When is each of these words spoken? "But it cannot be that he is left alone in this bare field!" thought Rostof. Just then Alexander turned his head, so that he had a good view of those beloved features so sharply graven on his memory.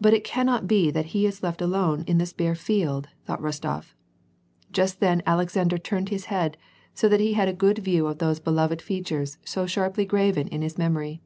"But 0.00 0.14
it 0.14 0.22
cannot 0.22 0.68
be 0.68 0.88
that 0.92 1.06
he 1.06 1.26
is 1.26 1.42
left 1.42 1.60
alone 1.60 2.04
in 2.06 2.18
this 2.18 2.32
bare 2.32 2.54
field!" 2.54 3.08
thought 3.26 3.42
Rostof. 3.42 3.92
Just 4.70 5.00
then 5.00 5.20
Alexander 5.26 5.78
turned 5.78 6.10
his 6.10 6.26
head, 6.26 6.56
so 6.94 7.08
that 7.08 7.18
he 7.18 7.32
had 7.32 7.48
a 7.48 7.52
good 7.52 7.78
view 7.80 8.06
of 8.06 8.18
those 8.18 8.38
beloved 8.38 8.80
features 8.80 9.38
so 9.44 9.66
sharply 9.66 10.04
graven 10.04 10.48
on 10.52 10.62
his 10.62 10.78
memory. 10.78 11.20